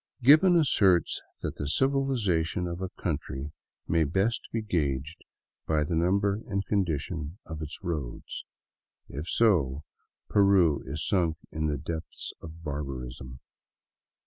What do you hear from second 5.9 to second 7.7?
number and condition of